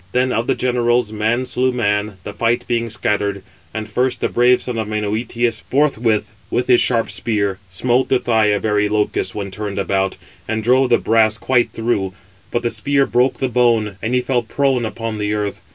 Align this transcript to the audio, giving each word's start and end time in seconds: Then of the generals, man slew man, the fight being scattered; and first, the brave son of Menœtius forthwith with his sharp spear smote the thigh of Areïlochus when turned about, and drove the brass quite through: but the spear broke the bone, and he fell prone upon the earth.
Then 0.13 0.33
of 0.33 0.47
the 0.47 0.55
generals, 0.55 1.11
man 1.11 1.45
slew 1.45 1.71
man, 1.71 2.17
the 2.23 2.33
fight 2.33 2.65
being 2.67 2.89
scattered; 2.89 3.43
and 3.71 3.87
first, 3.87 4.19
the 4.19 4.29
brave 4.29 4.59
son 4.59 4.79
of 4.79 4.87
Menœtius 4.87 5.61
forthwith 5.69 6.31
with 6.49 6.65
his 6.65 6.81
sharp 6.81 7.11
spear 7.11 7.59
smote 7.69 8.09
the 8.09 8.17
thigh 8.17 8.47
of 8.47 8.63
Areïlochus 8.63 9.35
when 9.35 9.51
turned 9.51 9.77
about, 9.77 10.17
and 10.47 10.63
drove 10.63 10.89
the 10.89 10.97
brass 10.97 11.37
quite 11.37 11.69
through: 11.71 12.13
but 12.49 12.63
the 12.63 12.71
spear 12.71 13.05
broke 13.05 13.37
the 13.37 13.47
bone, 13.47 13.97
and 14.01 14.15
he 14.15 14.21
fell 14.21 14.41
prone 14.41 14.85
upon 14.85 15.19
the 15.19 15.35
earth. 15.35 15.61